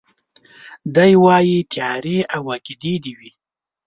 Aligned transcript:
دی 0.95 1.11
وايي 1.23 1.59
تيارې 1.73 2.17
او 2.35 2.41
عقيدې 2.53 2.93
دي 3.03 3.13
وي 3.19 3.31